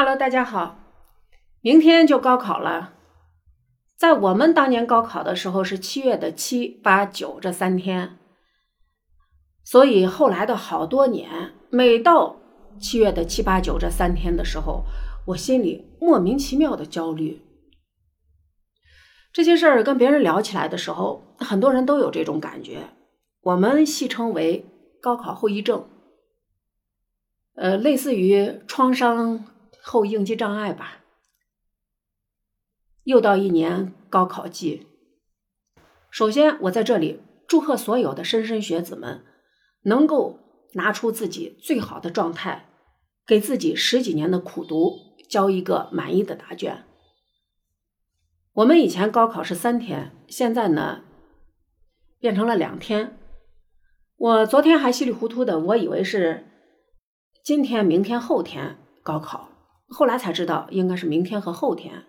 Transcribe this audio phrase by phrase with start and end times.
[0.00, 0.78] Hello，大家好，
[1.60, 2.94] 明天就高考了。
[3.96, 8.16] 在我们当年高考的时候是七月的七、八、九这三天，
[9.64, 12.36] 所以后来的好多年，每到
[12.78, 14.84] 七月的七、八、九这三天的时候，
[15.26, 17.42] 我心里莫名其妙的焦虑。
[19.32, 22.90] 这些事儿跟别人聊起来的时候，很多人都有这种感觉，
[23.40, 24.64] 我们戏称为
[25.02, 25.88] 高考后遗症，
[27.56, 29.44] 呃，类似于创伤。
[29.88, 31.04] 后应激障碍吧。
[33.04, 34.86] 又到一年高考季，
[36.10, 39.24] 首先我在这里祝贺所有的莘莘学子们，
[39.84, 40.40] 能够
[40.74, 42.68] 拿出自己最好的状态，
[43.26, 46.84] 给自己十几年的苦读交一个满意的答卷。
[48.52, 51.02] 我们以前高考是三天，现在呢
[52.18, 53.18] 变成了两天。
[54.16, 56.46] 我昨天还稀里糊涂的，我以为是
[57.42, 59.47] 今天、明天、后天高考。
[59.88, 62.04] 后来才知道，应该是明天和后天，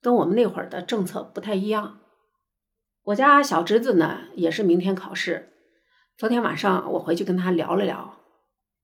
[0.00, 2.00] 跟我们那会儿的政策不太一样。
[3.04, 5.52] 我家小侄子呢，也是明天考试。
[6.16, 8.18] 昨天晚上我回去跟他聊了聊，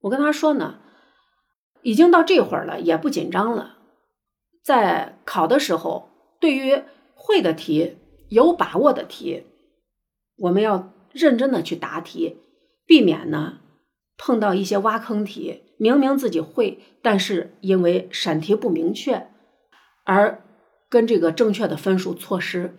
[0.01, 0.81] 我跟他说呢，
[1.83, 3.77] 已经到这会儿了，也不紧张了。
[4.63, 6.83] 在考的时候，对于
[7.15, 7.97] 会的题、
[8.29, 9.45] 有把握的题，
[10.37, 12.39] 我们要认真的去答题，
[12.85, 13.61] 避免呢。
[14.19, 19.29] 碰到一些挖坑题，明明自己会，但是因为审题不明确，
[20.05, 20.43] 而
[20.91, 22.77] 跟这个正确的分数错失。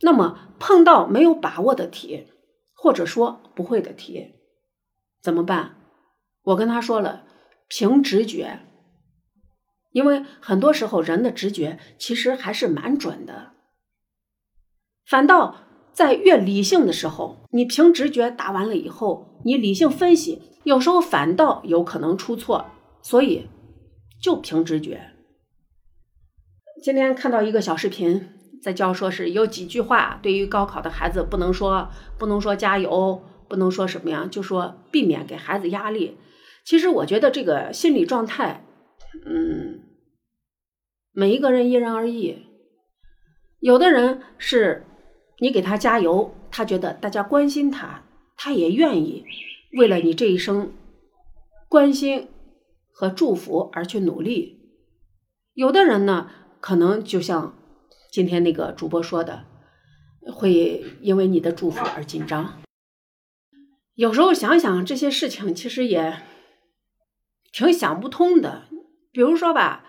[0.00, 2.28] 那么碰到没有把握的题，
[2.72, 4.34] 或者说不会的题，
[5.22, 5.76] 怎么办？
[6.44, 7.26] 我跟他说了，
[7.68, 8.60] 凭直觉，
[9.92, 13.52] 因为很多时候人的直觉其实还是蛮准的，
[15.06, 15.56] 反倒。
[15.94, 22.66] 在越理性的时候，你凭直觉答完了以后，你理性分析，有时候反倒有可能出错，
[23.02, 23.46] 所以
[24.20, 25.10] 就凭直觉。
[26.82, 28.28] 今天看到一个小视频，
[28.62, 36.16] 在教说是有几句话，对于高考的孩子不能说，不能说加油，不能说什么呀，就说避免给孩子压力。
[36.64, 38.64] 其实我觉得这个心理状态，
[39.26, 39.80] 嗯，
[41.12, 42.46] 每一个人因人而异，
[43.60, 44.84] 有的人是。
[45.40, 48.04] 你给他加油，他觉得大家关心他，
[48.36, 49.24] 他也愿意
[49.72, 50.72] 为了你这一生
[51.68, 52.28] 关心
[52.90, 54.60] 和祝福而去努力。
[55.54, 56.30] 有的人呢，
[56.60, 57.56] 可能就像
[58.10, 59.44] 今天那个主播说的，
[60.32, 62.60] 会因为你的祝福而紧张。
[63.94, 66.22] 有时候想想这些事情，其实也
[67.52, 68.64] 挺想不通的。
[69.12, 69.84] 比如说吧，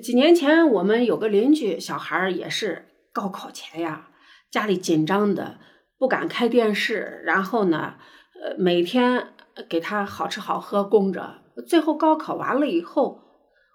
[0.00, 4.10] 几年前我们有个邻居小孩也是高考前呀。
[4.50, 5.58] 家里紧张的
[5.98, 7.94] 不敢开电视，然后呢，
[8.42, 9.34] 呃，每天
[9.68, 11.42] 给他好吃好喝供着。
[11.66, 13.20] 最后高考完了以后，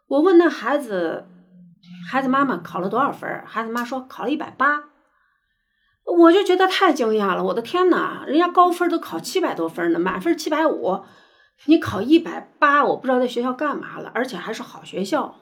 [0.08, 1.26] 我问那孩子，
[2.10, 3.44] 孩子妈妈考了多少分？
[3.46, 4.86] 孩子妈说考了一百八。
[6.06, 11.04] 我就觉得太惊讶了，我的天呐，人家高分都考七百多分呢，满分七百五，
[11.66, 15.36] 你考一百八，我不知道在学校干嘛了，而且还是好学校。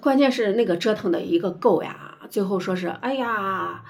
[0.00, 2.18] 关键是那个折腾的一个够呀。
[2.30, 3.84] 最后说是，哎呀，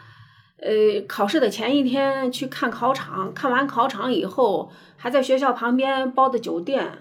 [0.62, 6.98] 呃，考试的前一天去看考场，看完考场以后，还在学校旁边包的酒店，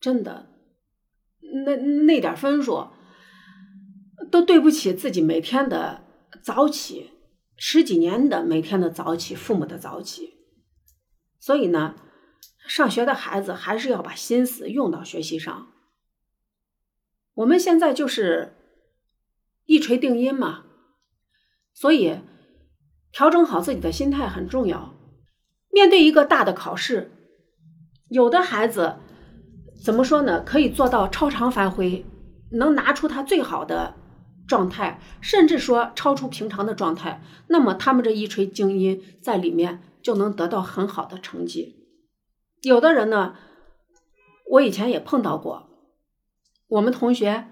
[0.00, 0.48] 真的，
[1.64, 2.88] 那那点分数，
[4.30, 6.04] 都对不起自己每天的
[6.42, 7.10] 早起，
[7.56, 10.34] 十几年的每天的早起，父母的早起。
[11.40, 11.96] 所以呢，
[12.66, 15.72] 上学的孩子还是要把心思用到学习上。
[17.34, 18.54] 我们现在就是。
[19.70, 20.64] 一锤定音嘛，
[21.74, 22.20] 所以
[23.12, 24.94] 调整好自己的心态很重要。
[25.70, 27.10] 面对一个大的考试，
[28.08, 28.96] 有的孩子
[29.84, 30.42] 怎么说呢？
[30.42, 32.04] 可以做到超常发挥，
[32.52, 33.94] 能拿出他最好的
[34.46, 37.22] 状态，甚至说超出平常的状态。
[37.48, 41.76] 那么他们这一锤精音在里面就能得到很好的成绩。
[42.62, 43.36] 有的人呢，
[44.50, 45.68] 我以前也碰到过，
[46.68, 47.48] 我们同学。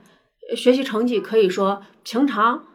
[0.55, 2.67] 学习成绩可以说平常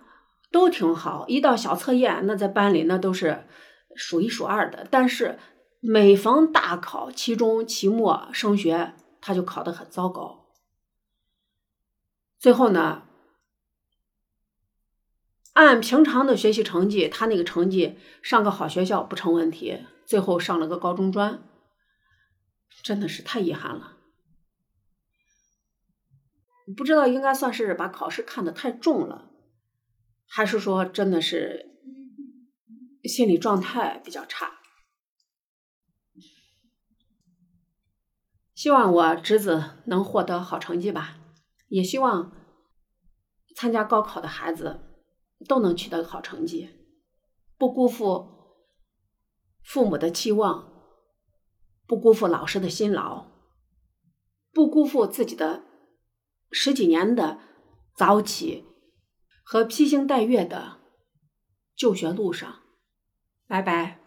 [0.52, 3.48] 都挺好，一到小测验，那在班里那都是
[3.96, 4.86] 数一数二的。
[4.92, 5.40] 但是
[5.80, 10.50] 每逢大考、期中、期末、升学，他就考得很糟糕。
[12.38, 13.04] 最后呢，
[15.54, 21.42] 按平常的学习成绩，他那个成绩上个好学校不成问题，最后上了个高中专，
[22.84, 23.98] 真的是太遗憾了。
[26.76, 29.31] 不知道应该算是把考试看得太重了，
[30.34, 31.66] 还是说真的是
[33.04, 34.60] 心理状态比较差。
[38.56, 41.20] 希望我侄子能获得好成绩吧，
[41.68, 42.32] 也希望
[43.58, 44.80] 参加高考的孩子
[45.50, 46.70] 都能取得好成绩，
[47.58, 48.30] 不辜负
[49.62, 50.72] 父母的期望，
[51.86, 53.32] 不辜负老师的辛劳，
[54.54, 55.66] 不辜负自己的
[56.52, 57.40] 十几年的
[57.98, 58.66] 早起
[59.52, 60.78] 和披星戴月的
[61.76, 62.62] 就学路上。
[63.50, 64.01] 拜拜。